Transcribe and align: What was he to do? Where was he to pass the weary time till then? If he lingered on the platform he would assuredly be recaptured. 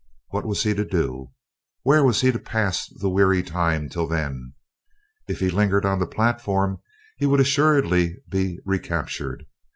What 0.29 0.47
was 0.47 0.63
he 0.63 0.73
to 0.73 0.83
do? 0.83 1.29
Where 1.83 2.03
was 2.03 2.21
he 2.21 2.31
to 2.31 2.39
pass 2.39 2.87
the 2.89 3.07
weary 3.07 3.43
time 3.43 3.87
till 3.87 4.07
then? 4.07 4.53
If 5.27 5.39
he 5.39 5.51
lingered 5.51 5.85
on 5.85 5.99
the 5.99 6.07
platform 6.07 6.79
he 7.17 7.27
would 7.27 7.39
assuredly 7.39 8.17
be 8.27 8.57
recaptured. 8.65 9.45